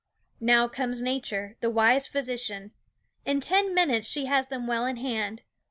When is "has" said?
4.25-4.47